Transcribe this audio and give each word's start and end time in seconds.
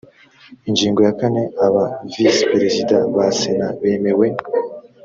ingingo 0.69 0.99
ya 1.07 1.13
kane 1.19 1.43
aba 1.65 1.85
visi 2.13 2.43
perezida 2.51 2.95
ba 3.15 3.25
sena 3.39 3.67
bemewe 3.79 4.27